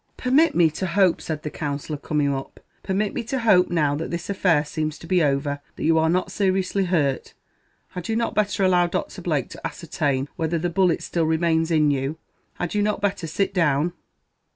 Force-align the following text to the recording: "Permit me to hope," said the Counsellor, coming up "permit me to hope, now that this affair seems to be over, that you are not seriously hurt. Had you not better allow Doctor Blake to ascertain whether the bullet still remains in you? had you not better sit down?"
"Permit 0.17 0.55
me 0.55 0.71
to 0.71 0.87
hope," 0.87 1.21
said 1.21 1.43
the 1.43 1.51
Counsellor, 1.51 1.95
coming 1.95 2.33
up 2.33 2.59
"permit 2.81 3.13
me 3.13 3.21
to 3.25 3.37
hope, 3.41 3.69
now 3.69 3.93
that 3.93 4.09
this 4.09 4.31
affair 4.31 4.65
seems 4.65 4.97
to 4.97 5.05
be 5.05 5.21
over, 5.21 5.59
that 5.75 5.83
you 5.83 5.99
are 5.99 6.09
not 6.09 6.31
seriously 6.31 6.85
hurt. 6.85 7.35
Had 7.89 8.09
you 8.09 8.15
not 8.15 8.33
better 8.33 8.63
allow 8.63 8.87
Doctor 8.87 9.21
Blake 9.21 9.49
to 9.51 9.61
ascertain 9.67 10.27
whether 10.37 10.57
the 10.57 10.71
bullet 10.71 11.03
still 11.03 11.25
remains 11.25 11.69
in 11.69 11.91
you? 11.91 12.17
had 12.55 12.73
you 12.73 12.81
not 12.81 12.99
better 12.99 13.27
sit 13.27 13.53
down?" 13.53 13.93